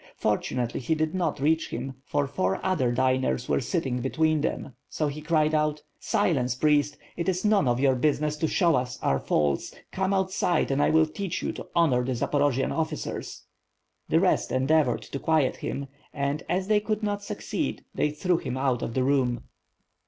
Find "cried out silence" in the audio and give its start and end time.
5.21-6.55